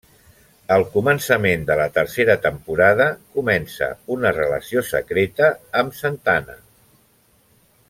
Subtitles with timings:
[0.75, 3.07] Al començament de la tercera temporada,
[3.37, 5.51] comença una relació secreta
[5.83, 6.59] amb Santana.